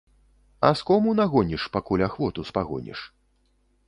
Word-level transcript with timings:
Аскому 0.69 1.11
нагоніш, 1.19 1.65
пакуль 1.77 2.05
ахвоту 2.07 2.47
спагоніш. 2.51 2.99